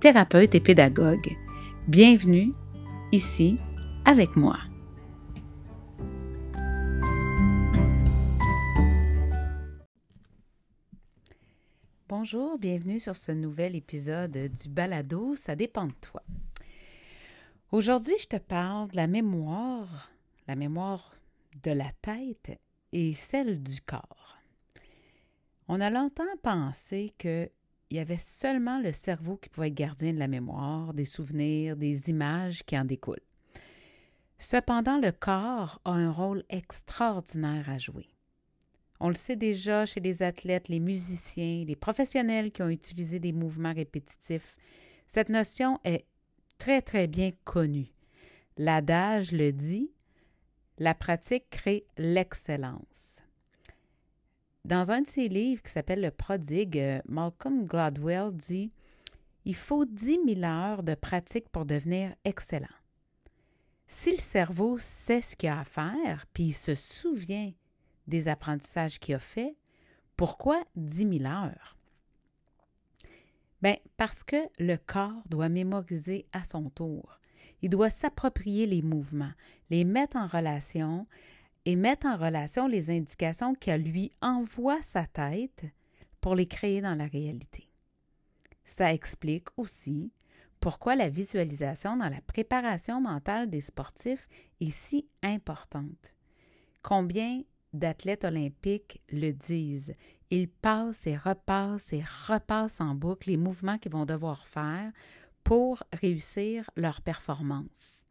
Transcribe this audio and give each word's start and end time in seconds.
thérapeute 0.00 0.54
et 0.54 0.60
pédagogue. 0.60 1.36
Bienvenue 1.86 2.52
ici 3.12 3.58
avec 4.06 4.34
moi. 4.34 4.58
Bonjour, 12.08 12.58
bienvenue 12.58 12.98
sur 12.98 13.14
ce 13.14 13.30
nouvel 13.30 13.76
épisode 13.76 14.32
du 14.32 14.68
Balado, 14.70 15.36
ça 15.36 15.54
dépend 15.54 15.86
de 15.86 15.94
toi. 16.00 16.22
Aujourd'hui, 17.70 18.14
je 18.18 18.26
te 18.26 18.36
parle 18.36 18.90
de 18.90 18.96
la 18.96 19.06
mémoire, 19.06 20.10
la 20.48 20.56
mémoire 20.56 21.12
de 21.62 21.72
la 21.72 21.92
tête 22.00 22.58
et 22.92 23.12
celle 23.12 23.62
du 23.62 23.82
corps. 23.82 24.38
On 25.68 25.78
a 25.78 25.90
longtemps 25.90 26.24
pensé 26.42 27.12
qu'il 27.90 27.98
y 27.98 28.00
avait 28.00 28.16
seulement 28.16 28.78
le 28.78 28.92
cerveau 28.92 29.36
qui 29.36 29.48
pouvait 29.48 29.66
être 29.66 29.74
gardien 29.74 30.12
de 30.12 30.18
la 30.20 30.28
mémoire, 30.28 30.94
des 30.94 31.04
souvenirs, 31.04 31.76
des 31.76 32.08
images 32.08 32.62
qui 32.62 32.78
en 32.78 32.84
découlent. 32.84 33.18
Cependant, 34.38 34.98
le 34.98 35.10
corps 35.10 35.80
a 35.84 35.90
un 35.90 36.12
rôle 36.12 36.44
extraordinaire 36.50 37.68
à 37.68 37.78
jouer. 37.78 38.08
On 39.00 39.08
le 39.08 39.16
sait 39.16 39.34
déjà 39.34 39.86
chez 39.86 39.98
les 39.98 40.22
athlètes, 40.22 40.68
les 40.68 40.78
musiciens, 40.78 41.64
les 41.66 41.74
professionnels 41.74 42.52
qui 42.52 42.62
ont 42.62 42.68
utilisé 42.68 43.18
des 43.18 43.32
mouvements 43.32 43.74
répétitifs. 43.74 44.56
Cette 45.08 45.28
notion 45.28 45.80
est 45.82 46.04
très, 46.58 46.82
très 46.82 47.08
bien 47.08 47.32
connue. 47.42 47.90
L'adage 48.56 49.32
le 49.32 49.50
dit, 49.52 49.90
la 50.78 50.94
pratique 50.94 51.50
crée 51.50 51.84
l'excellence. 51.98 53.24
Dans 54.70 54.92
un 54.92 55.00
de 55.00 55.08
ses 55.08 55.28
livres 55.28 55.62
qui 55.64 55.72
s'appelle 55.72 56.00
Le 56.00 56.12
prodigue, 56.12 56.78
euh, 56.78 57.00
Malcolm 57.08 57.66
Gladwell 57.66 58.30
dit 58.30 58.70
Il 59.44 59.56
faut 59.56 59.84
10 59.84 60.20
000 60.36 60.44
heures 60.44 60.84
de 60.84 60.94
pratique 60.94 61.48
pour 61.48 61.66
devenir 61.66 62.14
excellent. 62.24 62.68
Si 63.88 64.12
le 64.12 64.18
cerveau 64.18 64.78
sait 64.78 65.22
ce 65.22 65.34
qu'il 65.34 65.48
a 65.48 65.58
à 65.58 65.64
faire, 65.64 66.24
puis 66.32 66.44
il 66.44 66.52
se 66.52 66.76
souvient 66.76 67.50
des 68.06 68.28
apprentissages 68.28 69.00
qu'il 69.00 69.16
a 69.16 69.18
fait, 69.18 69.56
pourquoi 70.16 70.62
10 70.76 71.18
000 71.18 71.24
heures? 71.24 71.76
Bien, 73.62 73.74
parce 73.96 74.22
que 74.22 74.36
le 74.60 74.76
corps 74.76 75.24
doit 75.28 75.48
mémoriser 75.48 76.26
à 76.32 76.44
son 76.44 76.70
tour. 76.70 77.18
Il 77.60 77.70
doit 77.70 77.90
s'approprier 77.90 78.66
les 78.66 78.82
mouvements, 78.82 79.32
les 79.68 79.82
mettre 79.84 80.16
en 80.16 80.28
relation 80.28 81.08
et 81.64 81.76
mettre 81.76 82.06
en 82.06 82.16
relation 82.16 82.66
les 82.66 82.90
indications 82.90 83.54
qu'elle 83.54 83.82
lui 83.82 84.12
envoie 84.20 84.82
sa 84.82 85.04
tête 85.04 85.64
pour 86.20 86.34
les 86.34 86.46
créer 86.46 86.80
dans 86.80 86.94
la 86.94 87.06
réalité. 87.06 87.68
Ça 88.64 88.92
explique 88.92 89.48
aussi 89.56 90.12
pourquoi 90.60 90.94
la 90.94 91.08
visualisation 91.08 91.96
dans 91.96 92.08
la 92.08 92.20
préparation 92.20 93.00
mentale 93.00 93.48
des 93.48 93.60
sportifs 93.60 94.28
est 94.60 94.70
si 94.70 95.08
importante. 95.22 96.14
Combien 96.82 97.42
d'athlètes 97.72 98.24
olympiques 98.24 99.00
le 99.10 99.32
disent? 99.32 99.94
Ils 100.30 100.48
passent 100.48 101.06
et 101.06 101.16
repassent 101.16 101.92
et 101.92 102.04
repassent 102.28 102.80
en 102.80 102.94
boucle 102.94 103.30
les 103.30 103.36
mouvements 103.36 103.78
qu'ils 103.78 103.92
vont 103.92 104.06
devoir 104.06 104.46
faire 104.46 104.92
pour 105.42 105.82
réussir 105.92 106.70
leur 106.76 107.00
performance. 107.00 108.04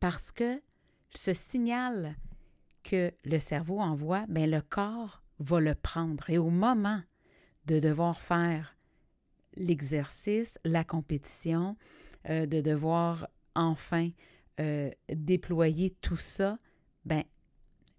Parce 0.00 0.32
que 0.32 0.60
ce 1.14 1.32
signal 1.34 2.16
que 2.82 3.12
le 3.24 3.38
cerveau 3.38 3.80
envoie, 3.80 4.26
bien, 4.28 4.46
le 4.46 4.60
corps 4.60 5.22
va 5.38 5.60
le 5.60 5.74
prendre. 5.74 6.28
Et 6.30 6.38
au 6.38 6.50
moment 6.50 7.00
de 7.66 7.78
devoir 7.78 8.20
faire 8.20 8.76
l'exercice, 9.54 10.58
la 10.64 10.84
compétition, 10.84 11.76
euh, 12.28 12.46
de 12.46 12.60
devoir 12.60 13.28
enfin 13.54 14.10
euh, 14.60 14.90
déployer 15.12 15.90
tout 16.00 16.16
ça, 16.16 16.58
ben, 17.04 17.24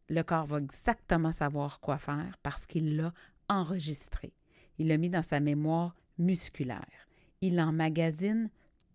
le 0.09 0.21
corps 0.23 0.45
va 0.45 0.59
exactement 0.59 1.31
savoir 1.31 1.79
quoi 1.79 1.97
faire 1.97 2.37
parce 2.43 2.65
qu'il 2.65 2.97
l'a 2.97 3.11
enregistré. 3.49 4.33
Il 4.77 4.87
l'a 4.87 4.97
mis 4.97 5.09
dans 5.09 5.23
sa 5.23 5.39
mémoire 5.39 5.95
musculaire. 6.17 7.07
Il 7.41 7.59
emmagasine 7.59 8.49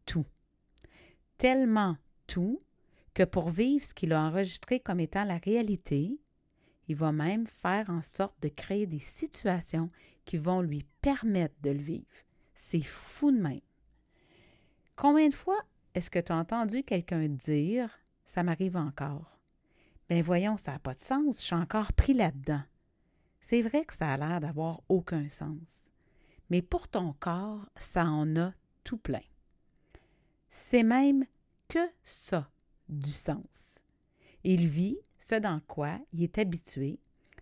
tout. 0.06 0.26
Tellement 1.36 1.96
tout 2.26 2.62
que 3.18 3.24
pour 3.24 3.48
vivre 3.48 3.84
ce 3.84 3.94
qu'il 3.94 4.12
a 4.12 4.22
enregistré 4.22 4.78
comme 4.78 5.00
étant 5.00 5.24
la 5.24 5.38
réalité, 5.38 6.20
il 6.86 6.94
va 6.94 7.10
même 7.10 7.48
faire 7.48 7.90
en 7.90 8.00
sorte 8.00 8.40
de 8.40 8.48
créer 8.48 8.86
des 8.86 9.00
situations 9.00 9.90
qui 10.24 10.36
vont 10.36 10.60
lui 10.60 10.86
permettre 11.02 11.56
de 11.60 11.70
le 11.70 11.80
vivre. 11.80 12.06
C'est 12.54 12.80
fou 12.80 13.32
de 13.32 13.40
même. 13.40 13.60
Combien 14.94 15.28
de 15.28 15.34
fois 15.34 15.58
est-ce 15.94 16.12
que 16.12 16.20
tu 16.20 16.30
as 16.30 16.36
entendu 16.36 16.84
quelqu'un 16.84 17.26
dire 17.26 17.90
Ça 18.24 18.44
m'arrive 18.44 18.76
encore? 18.76 19.40
Ben 20.08 20.22
voyons, 20.22 20.56
ça 20.56 20.74
n'a 20.74 20.78
pas 20.78 20.94
de 20.94 21.00
sens, 21.00 21.40
je 21.40 21.46
suis 21.46 21.56
encore 21.56 21.92
pris 21.94 22.14
là-dedans. 22.14 22.62
C'est 23.40 23.62
vrai 23.62 23.84
que 23.84 23.96
ça 23.96 24.12
a 24.12 24.16
l'air 24.16 24.38
d'avoir 24.38 24.82
aucun 24.88 25.26
sens. 25.26 25.90
Mais 26.50 26.62
pour 26.62 26.86
ton 26.86 27.14
corps, 27.18 27.68
ça 27.74 28.04
en 28.04 28.36
a 28.36 28.52
tout 28.84 28.98
plein. 28.98 29.26
C'est 30.50 30.84
même 30.84 31.24
que 31.66 31.80
ça 32.04 32.48
du 32.88 33.12
sens. 33.12 33.80
Il 34.44 34.68
vit 34.68 34.98
ce 35.18 35.34
dans 35.34 35.60
quoi 35.66 35.98
il 36.12 36.22
est 36.22 36.38
habitué, 36.38 37.00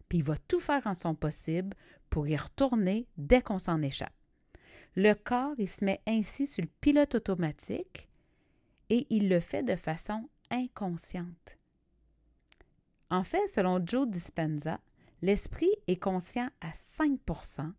puis 0.09 0.19
il 0.19 0.25
va 0.25 0.37
tout 0.37 0.61
faire 0.61 0.87
en 0.87 0.95
son 0.95 1.15
possible 1.15 1.77
pour 2.11 2.27
y 2.29 2.37
retourner 2.37 3.07
dès 3.17 3.43
qu'on 3.43 3.59
s'en 3.59 3.83
échappe. 3.83 4.13
Le 4.95 5.13
corps, 5.13 5.55
il 5.59 5.69
se 5.69 5.85
met 5.85 6.01
ainsi 6.07 6.47
sur 6.47 6.63
le 6.63 6.71
pilote 6.81 7.15
automatique 7.15 8.09
et 8.89 9.07
il 9.11 9.29
le 9.29 9.41
fait 9.41 9.63
de 9.63 9.77
façon 9.77 10.29
inconsciente. 10.51 11.59
En 13.11 13.23
fait, 13.23 13.47
selon 13.49 13.85
Joe 13.85 14.09
Dispenza, 14.09 14.81
l'esprit 15.23 15.71
est 15.87 16.03
conscient 16.03 16.49
à 16.61 16.71
5% 16.71 17.73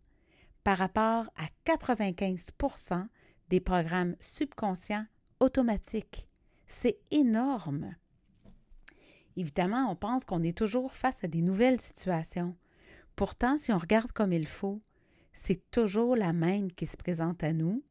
par 0.64 0.78
rapport 0.78 1.28
à 1.36 1.48
95% 1.66 3.08
des 3.48 3.60
programmes 3.60 4.14
subconscients 4.20 5.06
automatiques. 5.40 6.27
C'est 6.68 6.98
énorme. 7.10 7.96
Évidemment, 9.36 9.90
on 9.90 9.96
pense 9.96 10.24
qu'on 10.24 10.42
est 10.42 10.56
toujours 10.56 10.94
face 10.94 11.24
à 11.24 11.28
des 11.28 11.40
nouvelles 11.40 11.80
situations. 11.80 12.54
Pourtant, 13.16 13.56
si 13.56 13.72
on 13.72 13.78
regarde 13.78 14.12
comme 14.12 14.32
il 14.32 14.46
faut, 14.46 14.80
c'est 15.32 15.70
toujours 15.70 16.14
la 16.14 16.32
même 16.32 16.70
qui 16.70 16.86
se 16.86 16.96
présente 16.96 17.42
à 17.42 17.52
nous, 17.52 17.82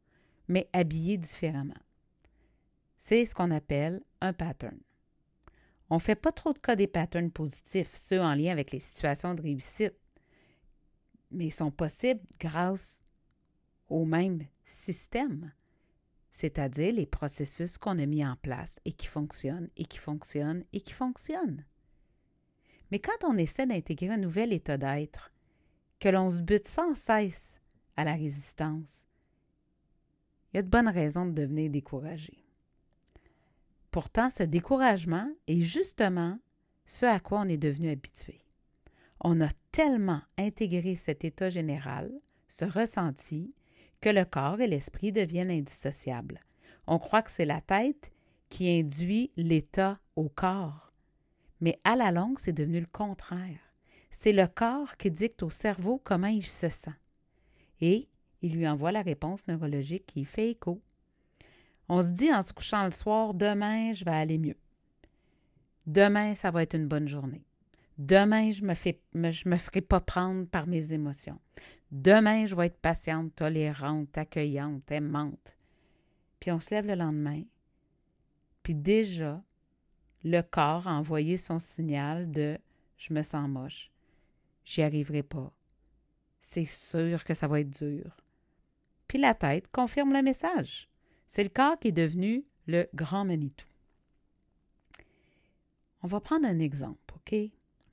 mais 0.48 0.70
habillée 0.74 1.18
différemment. 1.18 1.74
C'est 2.98 3.26
ce 3.26 3.34
qu'on 3.34 3.52
appelle 3.52 4.02
un 4.22 4.34
pattern. 4.34 4.78
On 5.90 5.96
ne 5.96 6.02
fait 6.02 6.16
pas 6.16 6.32
trop 6.32 6.54
de 6.54 6.60
cas 6.60 6.76
des 6.76 6.88
patterns 6.88 7.32
positifs, 7.32 7.96
ceux 7.96 8.22
en 8.22 8.34
lien 8.34 8.52
avec 8.52 8.72
les 8.72 8.80
situations 8.80 9.34
de 9.34 9.42
réussite, 9.42 9.96
mais 11.32 11.48
ils 11.48 11.52
sont 11.52 11.72
possibles 11.72 12.22
grâce 12.40 13.02
au 13.90 14.06
même 14.06 14.46
système 14.66 15.52
c'est-à-dire 16.38 16.94
les 16.94 17.08
processus 17.08 17.80
qu'on 17.80 17.98
a 17.98 18.06
mis 18.06 18.24
en 18.24 18.36
place 18.36 18.80
et 18.86 18.94
qui 18.94 19.08
fonctionnent 19.08 19.70
et 19.76 19.86
qui 19.86 19.98
fonctionnent 19.98 20.64
et 20.72 20.82
qui 20.82 20.94
fonctionnent. 20.94 21.66
Mais 22.92 23.00
quand 23.00 23.24
on 23.24 23.40
essaie 23.40 23.66
d'intégrer 23.66 24.10
un 24.10 24.18
nouvel 24.18 24.54
état 24.54 24.78
d'être, 24.78 25.32
que 26.00 26.10
l'on 26.10 26.30
se 26.30 26.44
bute 26.44 26.68
sans 26.68 26.94
cesse 26.94 27.60
à 27.96 28.04
la 28.04 28.14
résistance, 28.14 29.08
il 30.54 30.58
y 30.58 30.60
a 30.60 30.62
de 30.62 30.70
bonnes 30.70 30.90
raisons 30.90 31.26
de 31.26 31.32
devenir 31.32 31.72
découragé. 31.72 32.46
Pourtant, 33.90 34.30
ce 34.30 34.44
découragement 34.44 35.28
est 35.48 35.62
justement 35.62 36.38
ce 36.86 37.08
à 37.08 37.20
quoi 37.20 37.40
on 37.40 37.50
est 37.50 37.58
devenu 37.58 37.90
habitué. 37.90 38.46
On 39.22 39.42
a 39.42 39.50
tellement 39.72 40.22
intégré 40.38 40.98
cet 40.98 41.26
état 41.26 41.50
général, 41.50 42.12
ce 42.48 42.66
ressenti, 42.66 43.56
que 44.02 44.10
le 44.10 44.26
corps 44.26 44.62
et 44.62 44.68
l'esprit 44.68 45.12
deviennent 45.12 45.52
indissociables. 45.52 46.40
On 46.88 47.00
croit 47.00 47.22
que 47.22 47.32
c'est 47.32 47.46
la 47.46 47.62
tête 47.62 48.12
qui 48.50 48.70
induit 48.70 49.32
l'état 49.36 50.00
au 50.16 50.30
corps. 50.30 50.94
Mais 51.60 51.80
à 51.84 51.96
la 51.96 52.12
longue, 52.12 52.40
c'est 52.40 52.54
devenu 52.54 52.80
le 52.80 52.88
contraire. 52.88 53.60
C'est 54.10 54.34
le 54.34 54.48
corps 54.48 54.96
qui 54.98 55.12
dicte 55.12 55.44
au 55.44 55.50
cerveau 55.50 56.02
comment 56.04 56.28
il 56.28 56.46
se 56.46 56.70
sent. 56.70 56.96
Et 57.82 58.08
il 58.42 58.56
lui 58.56 58.68
envoie 58.68 58.92
la 58.92 59.02
réponse 59.02 59.48
neurologique 59.48 60.06
qui 60.06 60.26
fait 60.26 60.52
écho. 60.52 60.82
On 61.90 62.02
se 62.02 62.10
dit 62.10 62.34
en 62.34 62.44
se 62.44 62.54
couchant 62.54 62.86
le 62.86 62.92
soir, 62.92 63.34
demain, 63.34 63.94
je 63.94 64.06
vais 64.06 64.12
aller 64.12 64.38
mieux. 64.38 64.58
Demain, 65.86 66.36
ça 66.36 66.52
va 66.52 66.64
être 66.64 66.76
une 66.76 66.88
bonne 66.88 67.08
journée. 67.08 67.46
Demain, 67.98 68.52
je 68.52 68.62
ne 68.62 69.50
me, 69.50 69.58
ferai 69.58 69.82
pas 69.82 70.02
prendre 70.02 70.46
par 70.46 70.68
mes 70.68 70.94
émotions. 70.94 71.40
Demain, 71.92 72.46
je 72.46 72.56
vais 72.56 72.68
être 72.68 72.80
patiente, 72.80 73.36
tolérante, 73.36 74.18
accueillante, 74.18 74.92
aimante. 74.92 75.58
Puis 76.40 76.52
on 76.52 76.60
se 76.60 76.72
lève 76.72 76.88
le 76.88 76.96
lendemain, 76.96 77.44
puis 78.68 78.76
déjà, 78.76 79.42
le 80.26 80.42
corps 80.42 80.88
a 80.88 80.94
envoyé 80.94 81.38
son 81.38 81.58
signal 81.58 82.30
de 82.30 82.58
je 82.98 83.14
me 83.14 83.24
sens 83.24 83.48
moche, 83.48 83.94
j'y 84.66 84.82
arriverai 84.82 85.24
pas. 85.24 85.54
C'est 86.42 86.66
sûr 86.66 87.24
que 87.24 87.34
ça 87.34 87.48
va 87.48 87.62
être 87.62 87.70
dur. 87.70 88.18
Puis 89.08 89.20
la 89.20 89.34
tête 89.34 89.72
confirme 89.72 90.12
le 90.12 90.22
message. 90.22 90.90
C'est 91.28 91.44
le 91.44 91.50
corps 91.50 91.80
qui 91.80 91.88
est 91.88 91.94
devenu 91.94 92.44
le 92.68 92.90
grand 92.94 93.24
Manitou. 93.24 93.68
On 96.04 96.08
va 96.08 96.20
prendre 96.20 96.46
un 96.46 96.60
exemple, 96.60 97.14
OK? 97.16 97.36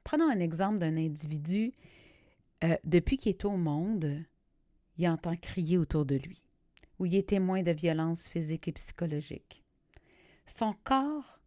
Prenons 0.03 0.29
un 0.29 0.41
exemple 0.41 0.81
d'un 0.81 0.97
individu, 0.97 1.73
euh, 2.63 2.77
depuis 2.85 3.17
qu'il 3.17 3.31
est 3.31 3.45
au 3.45 3.57
monde, 3.57 4.25
il 4.97 5.09
entend 5.09 5.37
crier 5.37 5.79
autour 5.79 6.07
de 6.07 6.17
lui, 6.17 6.43
ou 6.99 7.07
il 7.07 7.15
est 7.15 7.29
témoin 7.31 7.63
de 7.63 7.73
violences 7.73 8.29
physiques 8.29 8.69
et 8.69 8.73
psychologiques. 8.73 9.65
Son 10.47 10.75
corps, 10.85 11.41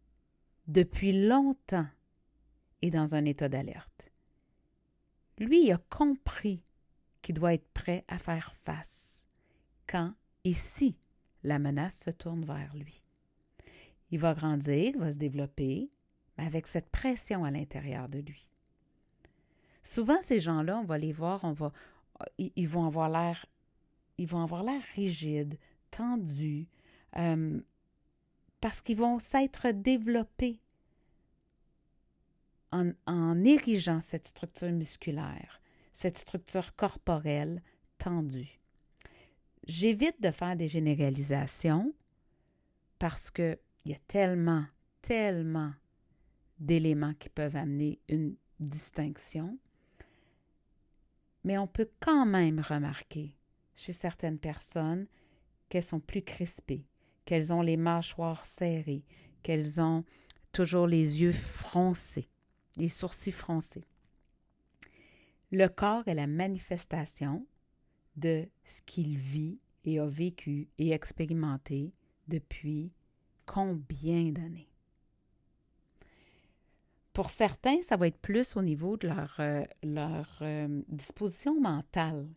depuis 0.66 1.26
longtemps, 1.26 1.86
est 2.82 2.90
dans 2.90 3.14
un 3.14 3.24
état 3.24 3.48
d'alerte. 3.48 4.12
Lui 5.38 5.70
a 5.72 5.78
compris 5.78 6.62
qu'il 7.22 7.36
doit 7.36 7.54
être 7.54 7.68
prêt 7.72 8.04
à 8.08 8.18
faire 8.18 8.52
face 8.54 9.26
quand 9.86 10.14
et 10.44 10.52
si 10.52 10.98
la 11.42 11.58
menace 11.58 12.00
se 12.00 12.10
tourne 12.10 12.44
vers 12.44 12.74
lui. 12.76 13.02
Il 14.10 14.18
va 14.18 14.34
grandir, 14.34 14.98
va 14.98 15.12
se 15.12 15.18
développer, 15.18 15.90
mais 16.36 16.44
avec 16.44 16.66
cette 16.66 16.90
pression 16.90 17.44
à 17.44 17.50
l'intérieur 17.50 18.08
de 18.08 18.18
lui. 18.18 18.50
Souvent, 19.88 20.20
ces 20.20 20.38
gens-là, 20.38 20.80
on 20.80 20.84
va 20.84 20.98
les 20.98 21.14
voir, 21.14 21.44
on 21.44 21.52
va, 21.52 21.72
ils, 22.36 22.68
vont 22.68 22.84
avoir 22.84 23.08
l'air, 23.08 23.46
ils 24.18 24.28
rigides, 24.94 25.58
tendus, 25.90 26.66
euh, 27.16 27.58
parce 28.60 28.82
qu'ils 28.82 28.98
vont 28.98 29.18
s'être 29.18 29.70
développés 29.70 30.60
en, 32.70 32.92
en 33.06 33.42
érigeant 33.42 34.02
cette 34.02 34.26
structure 34.26 34.70
musculaire, 34.70 35.58
cette 35.94 36.18
structure 36.18 36.76
corporelle 36.76 37.62
tendue. 37.96 38.60
J'évite 39.66 40.20
de 40.20 40.30
faire 40.30 40.54
des 40.54 40.68
généralisations 40.68 41.94
parce 42.98 43.30
qu'il 43.30 43.58
y 43.86 43.94
a 43.94 43.98
tellement, 44.06 44.66
tellement 45.00 45.72
d'éléments 46.58 47.14
qui 47.14 47.30
peuvent 47.30 47.56
amener 47.56 48.00
une 48.10 48.36
distinction. 48.60 49.58
Mais 51.44 51.58
on 51.58 51.66
peut 51.66 51.90
quand 52.00 52.26
même 52.26 52.60
remarquer 52.60 53.34
chez 53.74 53.92
certaines 53.92 54.38
personnes 54.38 55.06
qu'elles 55.68 55.82
sont 55.82 56.00
plus 56.00 56.22
crispées, 56.22 56.84
qu'elles 57.24 57.52
ont 57.52 57.62
les 57.62 57.76
mâchoires 57.76 58.44
serrées, 58.44 59.04
qu'elles 59.42 59.80
ont 59.80 60.04
toujours 60.52 60.86
les 60.86 61.22
yeux 61.22 61.32
froncés, 61.32 62.28
les 62.76 62.88
sourcils 62.88 63.32
froncés. 63.32 63.86
Le 65.50 65.68
corps 65.68 66.06
est 66.08 66.14
la 66.14 66.26
manifestation 66.26 67.46
de 68.16 68.48
ce 68.64 68.82
qu'il 68.82 69.16
vit 69.16 69.58
et 69.84 69.98
a 69.98 70.06
vécu 70.06 70.68
et 70.78 70.90
expérimenté 70.90 71.94
depuis 72.26 72.92
combien 73.46 74.32
d'années? 74.32 74.68
Pour 77.18 77.30
certains, 77.30 77.82
ça 77.82 77.96
va 77.96 78.06
être 78.06 78.20
plus 78.20 78.54
au 78.54 78.62
niveau 78.62 78.96
de 78.96 79.08
leur, 79.08 79.34
euh, 79.40 79.64
euh, 80.40 80.82
disposition 80.86 81.60
mentale 81.60 82.28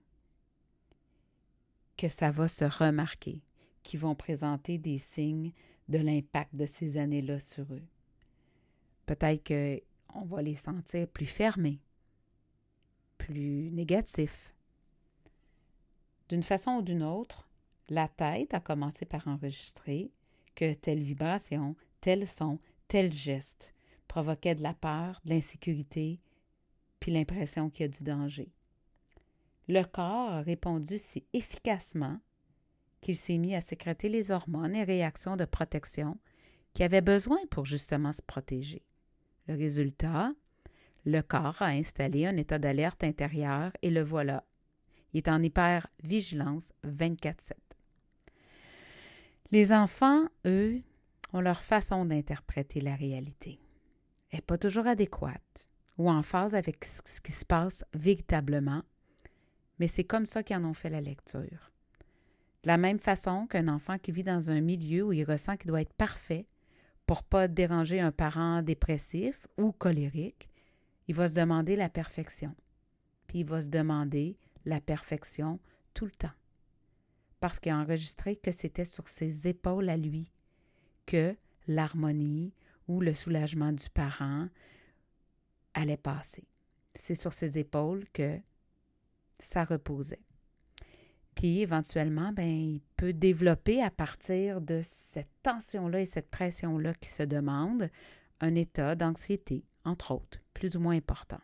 que 1.98 2.10
ça 2.10 2.31
va 2.31 2.48
se 2.48 2.66
remarquer, 2.66 3.44
qui 3.83 3.95
vont 3.95 4.16
présenter 4.16 4.80
des 4.80 4.98
signes 4.98 5.51
de 5.88 6.00
l'impact 6.00 6.56
de 6.56 6.66
ces 6.66 6.98
années-là 6.98 7.39
sur 7.39 7.72
eux. 7.72 7.86
Peut-être 9.06 9.44
qu'on 10.12 10.25
va 10.25 10.42
les 10.42 10.56
sentir 10.56 11.07
plus 11.07 11.27
fermés, 11.27 11.80
plus 13.19 13.69
négatifs. 13.69 14.51
D'une 16.27 16.42
façon 16.42 16.77
ou 16.77 16.81
d'une 16.81 17.04
autre, 17.04 17.48
la 17.88 18.07
tête 18.07 18.56
a 18.56 18.60
commencé 18.60 19.06
par 19.06 19.27
enregistrer 19.27 20.12
que 20.56 20.74
telle 20.74 21.04
vibration, 21.04 21.75
tel 22.00 22.27
son, 22.27 22.57
tel 22.88 23.13
geste 23.13 23.75
provoquait 24.12 24.56
de 24.56 24.62
la 24.62 24.74
peur, 24.74 25.22
de 25.24 25.30
l'insécurité, 25.30 26.19
puis 27.00 27.13
l'impression 27.13 27.69
qu'il 27.69 27.84
y 27.84 27.86
a 27.86 27.88
du 27.88 28.04
danger. 28.04 28.52
Le 29.69 29.84
corps 29.84 30.31
a 30.31 30.42
répondu 30.42 30.98
si 30.98 31.24
efficacement 31.31 32.19
qu'il 33.00 33.16
s'est 33.16 33.38
mis 33.38 33.56
à 33.56 33.62
sécréter 33.62 34.10
les 34.10 34.31
hormones 34.31 34.75
et 34.75 34.84
réactions 34.84 35.38
de 35.38 35.46
protection 35.46 36.18
qu'il 36.74 36.84
avait 36.84 37.00
besoin 37.00 37.38
pour 37.52 37.63
justement 37.63 38.12
se 38.12 38.22
protéger. 38.22 38.84
Le 39.48 39.56
résultat, 39.56 40.34
le 41.06 41.22
corps 41.22 41.62
a 41.62 41.68
installé 41.68 42.25
un 42.25 42.36
état 42.36 42.60
d'alerte 42.60 43.06
intérieur 43.06 43.72
et 43.81 43.90
le 43.90 44.02
voilà. 44.02 44.44
Il 45.13 45.19
est 45.19 45.30
en 45.30 45.42
hyper-vigilance 45.42 46.74
24-7. 46.86 47.54
Les 49.52 49.72
enfants, 49.72 50.25
eux, 50.46 50.81
ont 51.31 51.40
leur 51.40 51.62
façon 51.62 52.04
d'interpréter 52.04 52.81
la 52.81 52.96
réalité 52.96 53.62
n'est 54.33 54.42
pas 54.42 54.57
toujours 54.57 54.88
adéquate 54.88 55.68
ou 55.98 56.10
en 56.10 56.24
phase 56.24 56.56
avec 56.56 56.86
ce 56.86 57.22
qui 57.22 57.31
se 57.31 57.45
passe 57.45 57.83
véritablement, 57.94 58.83
mais 59.80 59.88
c'est 59.88 60.04
comme 60.04 60.25
ça 60.25 60.44
qu'ils 60.44 60.57
en 60.57 60.66
ont 60.66 60.74
fait 60.74 60.89
la 60.89 61.01
lecture. 61.01 61.72
De 62.63 62.68
la 62.68 62.78
même 62.78 63.00
façon 63.00 63.48
qu'un 63.48 63.68
enfant 63.68 63.98
qui 63.98 64.12
vit 64.12 64.24
dans 64.24 64.50
un 64.50 64.62
milieu 64.62 65.04
où 65.04 65.13
il 65.13 65.24
ressent 65.24 65.57
qu'il 65.57 65.69
doit 65.69 65.81
être 65.81 65.94
parfait 65.94 66.45
pour 67.07 67.24
pas 67.24 67.48
déranger 67.48 68.00
un 68.00 68.12
parent 68.12 68.62
dépressif 68.62 69.48
ou 69.57 69.72
colérique, 69.72 70.50
il 71.07 71.16
va 71.16 71.27
se 71.27 71.34
demander 71.34 71.75
la 71.75 71.89
perfection. 71.89 72.56
Puis 73.27 73.39
il 73.39 73.45
va 73.45 73.62
se 73.62 73.68
demander 73.68 74.38
la 74.66 74.80
perfection 74.80 75.60
tout 75.94 76.06
le 76.06 76.12
temps. 76.12 76.31
Parce 77.39 77.60
qu'il 77.60 77.72
a 77.72 77.77
enregistré 77.77 78.36
que 78.36 78.51
c'était 78.51 78.86
sur 78.86 79.08
ses 79.08 79.48
épaules 79.48 79.89
à 79.89 79.98
lui 79.98 80.32
que 81.08 81.36
l'harmonie, 81.67 82.53
où 82.91 83.00
le 83.00 83.13
soulagement 83.13 83.71
du 83.71 83.89
parent 83.89 84.48
allait 85.74 85.98
passer. 85.98 86.43
C'est 86.93 87.15
sur 87.15 87.31
ses 87.31 87.57
épaules 87.57 88.05
que 88.12 88.38
ça 89.39 89.63
reposait. 89.63 90.21
Puis 91.36 91.62
éventuellement, 91.62 92.33
ben, 92.33 92.50
il 92.50 92.81
peut 92.98 93.13
développer 93.13 93.81
à 93.81 93.89
partir 93.89 94.60
de 94.60 94.81
cette 94.83 95.31
tension-là 95.41 96.01
et 96.01 96.05
cette 96.05 96.29
pression-là 96.29 96.93
qui 96.95 97.10
se 97.10 97.24
demande 97.24 97.89
un 98.41 98.55
état 98.55 98.95
d'anxiété, 98.95 99.63
entre 99.86 100.12
autres, 100.12 100.39
plus 100.53 100.75
ou 100.75 100.81
moins 100.81 100.98
important. 100.98 101.39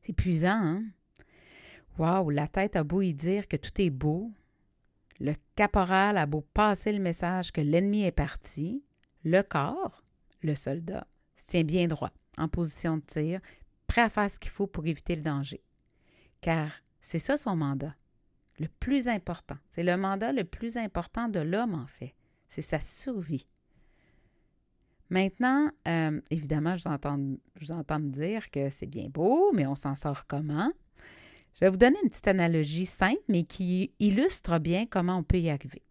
C'est 0.00 0.10
épuisant, 0.10 0.48
hein? 0.50 0.84
Waouh, 1.98 2.30
la 2.30 2.48
tête 2.48 2.76
a 2.76 2.84
beau 2.84 3.02
y 3.02 3.12
dire 3.12 3.46
que 3.46 3.58
tout 3.58 3.78
est 3.78 3.90
beau, 3.90 4.32
le 5.18 5.34
caporal 5.54 6.16
a 6.16 6.24
beau 6.24 6.40
passer 6.40 6.94
le 6.94 7.00
message 7.00 7.52
que 7.52 7.60
l'ennemi 7.60 8.04
est 8.04 8.12
parti, 8.12 8.82
le 9.24 9.42
corps, 9.42 10.02
le 10.42 10.54
soldat, 10.54 11.06
tient 11.36 11.64
bien 11.64 11.86
droit, 11.86 12.12
en 12.38 12.48
position 12.48 12.96
de 12.96 13.02
tir, 13.02 13.40
prêt 13.86 14.02
à 14.02 14.08
faire 14.08 14.30
ce 14.30 14.38
qu'il 14.38 14.50
faut 14.50 14.66
pour 14.66 14.86
éviter 14.86 15.16
le 15.16 15.22
danger. 15.22 15.62
Car 16.40 16.70
c'est 17.00 17.18
ça 17.18 17.36
son 17.38 17.56
mandat, 17.56 17.94
le 18.58 18.68
plus 18.68 19.08
important. 19.08 19.56
C'est 19.68 19.82
le 19.82 19.96
mandat 19.96 20.32
le 20.32 20.44
plus 20.44 20.76
important 20.76 21.28
de 21.28 21.40
l'homme, 21.40 21.74
en 21.74 21.86
fait. 21.86 22.14
C'est 22.48 22.62
sa 22.62 22.80
survie. 22.80 23.46
Maintenant, 25.08 25.70
euh, 25.88 26.20
évidemment, 26.30 26.76
je 26.76 26.82
je 26.82 27.64
vous 27.64 27.72
entends 27.72 27.98
me 27.98 28.10
dire 28.10 28.50
que 28.50 28.68
c'est 28.68 28.86
bien 28.86 29.08
beau, 29.08 29.50
mais 29.52 29.66
on 29.66 29.74
s'en 29.74 29.96
sort 29.96 30.26
comment? 30.26 30.70
Je 31.54 31.60
vais 31.60 31.68
vous 31.68 31.76
donner 31.76 31.96
une 32.02 32.08
petite 32.08 32.28
analogie 32.28 32.86
simple, 32.86 33.22
mais 33.28 33.42
qui 33.42 33.92
illustre 33.98 34.58
bien 34.58 34.86
comment 34.86 35.18
on 35.18 35.22
peut 35.24 35.38
y 35.40 35.50
arriver. 35.50 35.82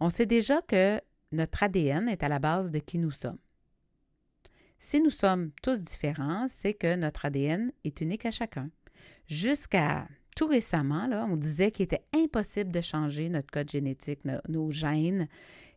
On 0.00 0.10
sait 0.10 0.26
déjà 0.26 0.60
que 0.62 1.00
notre 1.32 1.62
ADN 1.62 2.08
est 2.08 2.22
à 2.22 2.28
la 2.28 2.38
base 2.38 2.70
de 2.70 2.78
qui 2.78 2.98
nous 2.98 3.10
sommes. 3.10 3.38
Si 4.78 5.00
nous 5.00 5.10
sommes 5.10 5.50
tous 5.62 5.82
différents, 5.82 6.46
c'est 6.48 6.74
que 6.74 6.96
notre 6.96 7.24
ADN 7.24 7.72
est 7.84 8.00
unique 8.00 8.26
à 8.26 8.30
chacun. 8.30 8.70
Jusqu'à 9.26 10.06
tout 10.36 10.46
récemment, 10.46 11.08
on 11.28 11.36
disait 11.36 11.70
qu'il 11.70 11.84
était 11.84 12.04
impossible 12.14 12.70
de 12.70 12.80
changer 12.80 13.28
notre 13.28 13.50
code 13.50 13.70
génétique, 13.70 14.20
nos 14.48 14.70
gènes 14.70 15.28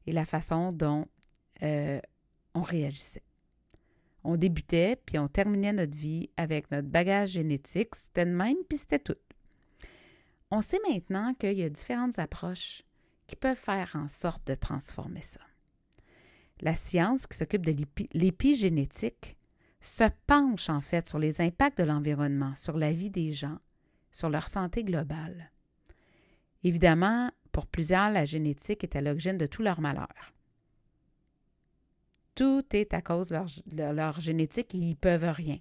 et 0.05 0.11
la 0.11 0.25
façon 0.25 0.71
dont 0.71 1.07
euh, 1.63 1.99
on 2.53 2.61
réagissait. 2.61 3.23
On 4.23 4.35
débutait, 4.35 4.97
puis 5.05 5.17
on 5.17 5.29
terminait 5.29 5.71
notre 5.71 5.95
vie 5.95 6.29
avec 6.35 6.69
notre 6.71 6.89
bagage 6.89 7.29
génétique, 7.29 7.95
c'était 7.95 8.25
le 8.25 8.31
même, 8.31 8.57
puis 8.67 8.77
c'était 8.77 8.99
tout. 8.99 9.15
On 10.51 10.61
sait 10.61 10.79
maintenant 10.89 11.33
qu'il 11.35 11.57
y 11.57 11.63
a 11.63 11.69
différentes 11.69 12.19
approches 12.19 12.83
qui 13.29 13.35
peuvent 13.35 13.55
faire 13.55 13.91
en 13.95 14.07
sorte 14.07 14.45
de 14.47 14.55
transformer 14.55 15.21
ça. 15.21 15.39
La 16.61 16.75
science 16.75 17.27
qui 17.27 17.37
s'occupe 17.37 17.65
de 17.65 17.75
l'épigénétique 18.13 19.37
se 19.79 20.03
penche 20.27 20.69
en 20.69 20.81
fait 20.81 21.07
sur 21.07 21.19
les 21.19 21.39
impacts 21.39 21.77
de 21.77 21.83
l'environnement, 21.83 22.53
sur 22.55 22.77
la 22.77 22.91
vie 22.91 23.09
des 23.09 23.31
gens, 23.31 23.59
sur 24.11 24.29
leur 24.29 24.47
santé 24.47 24.83
globale. 24.83 25.51
Évidemment, 26.63 27.31
pour 27.53 27.65
plusieurs, 27.65 28.09
la 28.09 28.25
génétique 28.25 28.83
est 28.83 28.95
à 28.95 29.01
l'origine 29.01 29.37
de 29.37 29.45
tout 29.45 29.61
leur 29.61 29.79
malheur. 29.79 30.33
Tout 32.35 32.65
est 32.71 32.93
à 32.93 33.01
cause 33.01 33.29
de 33.29 33.83
leur, 33.93 34.19
génétique, 34.19 34.73
ils 34.73 34.81
n'y 34.81 34.95
peuvent 34.95 35.31
rien. 35.31 35.59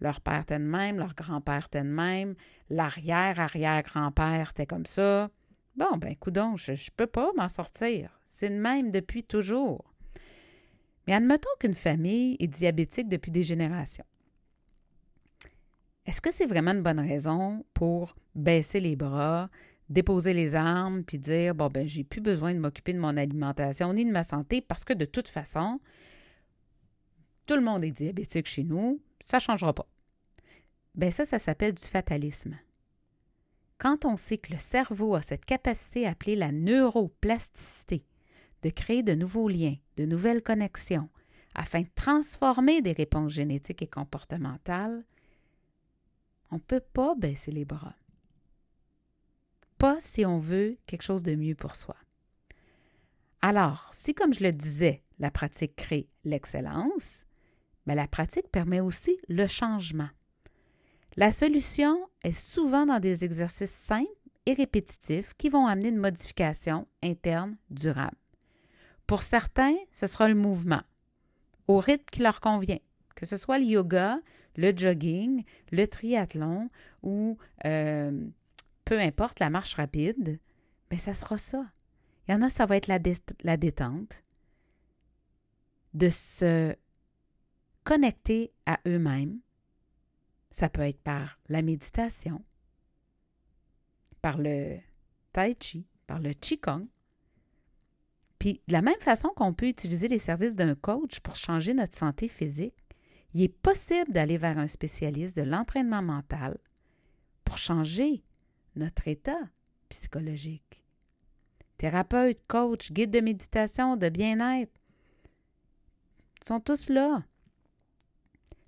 Leur 0.00 0.20
père 0.20 0.42
était 0.42 0.58
de 0.58 0.64
même, 0.64 0.98
leur 0.98 1.14
grand-père 1.14 1.66
était 1.66 1.82
de 1.82 1.88
même, 1.88 2.34
l'arrière-arrière-grand-père 2.70 4.50
était 4.50 4.66
comme 4.66 4.86
ça. 4.86 5.30
Bon, 5.76 5.96
ben, 5.96 6.14
coudon, 6.16 6.56
je 6.56 6.72
ne 6.72 6.96
peux 6.96 7.06
pas 7.06 7.30
m'en 7.36 7.48
sortir. 7.48 8.20
C'est 8.26 8.48
le 8.48 8.56
même 8.60 8.90
depuis 8.90 9.24
toujours. 9.24 9.92
Mais 11.06 11.14
admettons 11.14 11.50
qu'une 11.58 11.74
famille 11.74 12.36
est 12.38 12.46
diabétique 12.46 13.08
depuis 13.08 13.30
des 13.30 13.42
générations. 13.42 14.04
Est-ce 16.06 16.20
que 16.20 16.32
c'est 16.32 16.46
vraiment 16.46 16.72
une 16.72 16.82
bonne 16.82 17.00
raison 17.00 17.64
pour 17.74 18.16
baisser 18.34 18.80
les 18.80 18.96
bras, 18.96 19.48
déposer 19.88 20.34
les 20.34 20.54
armes, 20.54 21.04
puis 21.04 21.18
dire 21.18 21.54
bon 21.54 21.68
ben 21.68 21.86
j'ai 21.86 22.02
plus 22.02 22.20
besoin 22.20 22.54
de 22.54 22.58
m'occuper 22.58 22.92
de 22.92 22.98
mon 22.98 23.16
alimentation 23.16 23.92
ni 23.92 24.04
de 24.04 24.10
ma 24.10 24.24
santé 24.24 24.60
parce 24.60 24.84
que 24.84 24.92
de 24.92 25.04
toute 25.04 25.28
façon 25.28 25.80
tout 27.46 27.54
le 27.54 27.60
monde 27.60 27.84
est 27.84 27.90
diabétique 27.90 28.46
chez 28.46 28.64
nous, 28.64 29.00
ça 29.20 29.36
ne 29.36 29.42
changera 29.42 29.72
pas. 29.72 29.86
Ben 30.94 31.10
ça, 31.10 31.24
ça 31.24 31.38
s'appelle 31.38 31.74
du 31.74 31.84
fatalisme. 31.84 32.58
Quand 33.82 34.04
on 34.04 34.16
sait 34.16 34.38
que 34.38 34.52
le 34.52 34.60
cerveau 34.60 35.16
a 35.16 35.22
cette 35.22 35.44
capacité 35.44 36.06
appelée 36.06 36.36
la 36.36 36.52
neuroplasticité, 36.52 38.04
de 38.62 38.70
créer 38.70 39.02
de 39.02 39.16
nouveaux 39.16 39.48
liens, 39.48 39.74
de 39.96 40.04
nouvelles 40.04 40.44
connexions, 40.44 41.08
afin 41.56 41.80
de 41.80 41.88
transformer 41.96 42.80
des 42.80 42.92
réponses 42.92 43.32
génétiques 43.32 43.82
et 43.82 43.88
comportementales, 43.88 45.04
on 46.52 46.56
ne 46.56 46.60
peut 46.60 46.78
pas 46.92 47.16
baisser 47.16 47.50
les 47.50 47.64
bras. 47.64 47.96
Pas 49.78 50.00
si 50.00 50.24
on 50.24 50.38
veut 50.38 50.78
quelque 50.86 51.02
chose 51.02 51.24
de 51.24 51.34
mieux 51.34 51.56
pour 51.56 51.74
soi. 51.74 51.96
Alors, 53.40 53.90
si, 53.92 54.14
comme 54.14 54.32
je 54.32 54.44
le 54.44 54.52
disais, 54.52 55.02
la 55.18 55.32
pratique 55.32 55.74
crée 55.74 56.08
l'excellence, 56.22 57.26
mais 57.86 57.96
ben, 57.96 58.02
la 58.02 58.06
pratique 58.06 58.48
permet 58.52 58.78
aussi 58.78 59.18
le 59.26 59.48
changement. 59.48 60.10
La 61.16 61.30
solution 61.30 62.08
est 62.22 62.32
souvent 62.32 62.86
dans 62.86 62.98
des 62.98 63.24
exercices 63.24 63.70
simples 63.70 64.08
et 64.46 64.54
répétitifs 64.54 65.34
qui 65.34 65.50
vont 65.50 65.66
amener 65.66 65.88
une 65.88 65.98
modification 65.98 66.86
interne 67.02 67.56
durable. 67.70 68.16
Pour 69.06 69.22
certains, 69.22 69.76
ce 69.92 70.06
sera 70.06 70.28
le 70.28 70.34
mouvement, 70.34 70.82
au 71.68 71.78
rythme 71.78 72.06
qui 72.10 72.22
leur 72.22 72.40
convient, 72.40 72.78
que 73.14 73.26
ce 73.26 73.36
soit 73.36 73.58
le 73.58 73.66
yoga, 73.66 74.18
le 74.56 74.72
jogging, 74.74 75.44
le 75.70 75.86
triathlon 75.86 76.70
ou 77.02 77.36
euh, 77.66 78.26
peu 78.84 78.98
importe 78.98 79.40
la 79.40 79.50
marche 79.50 79.74
rapide, 79.74 80.38
mais 80.90 80.96
ben, 80.96 80.98
ça 80.98 81.14
sera 81.14 81.38
ça. 81.38 81.66
Il 82.26 82.32
y 82.32 82.34
en 82.34 82.42
a, 82.42 82.48
ça 82.48 82.66
va 82.66 82.76
être 82.76 82.86
la, 82.86 82.98
la 83.42 83.56
détente, 83.56 84.24
de 85.94 86.08
se 86.08 86.74
connecter 87.84 88.52
à 88.66 88.78
eux-mêmes. 88.86 89.40
Ça 90.52 90.68
peut 90.68 90.82
être 90.82 91.00
par 91.00 91.40
la 91.48 91.62
méditation, 91.62 92.44
par 94.20 94.38
le 94.38 94.78
tai 95.32 95.56
chi, 95.58 95.86
par 96.06 96.20
le 96.20 96.32
qigong, 96.32 96.86
puis, 98.42 98.60
de 98.66 98.72
la 98.72 98.82
même 98.82 98.98
façon 98.98 99.28
qu'on 99.36 99.54
peut 99.54 99.68
utiliser 99.68 100.08
les 100.08 100.18
services 100.18 100.56
d'un 100.56 100.74
coach 100.74 101.20
pour 101.20 101.36
changer 101.36 101.74
notre 101.74 101.96
santé 101.96 102.26
physique, 102.26 102.74
il 103.34 103.42
est 103.42 103.48
possible 103.48 104.10
d'aller 104.10 104.36
vers 104.36 104.58
un 104.58 104.66
spécialiste 104.66 105.36
de 105.36 105.42
l'entraînement 105.42 106.02
mental 106.02 106.58
pour 107.44 107.56
changer 107.56 108.24
notre 108.74 109.06
état 109.06 109.38
psychologique. 109.90 110.82
Thérapeute, 111.78 112.40
coach, 112.48 112.90
guide 112.90 113.12
de 113.12 113.20
méditation, 113.20 113.96
de 113.96 114.08
bien-être, 114.08 114.72
sont 116.44 116.58
tous 116.58 116.88
là. 116.88 117.22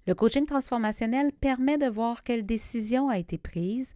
Le 0.06 0.14
coaching 0.14 0.46
transformationnel 0.46 1.32
permet 1.32 1.78
de 1.78 1.86
voir 1.86 2.22
quelle 2.22 2.44
décision 2.44 3.08
a 3.08 3.18
été 3.18 3.38
prise 3.38 3.94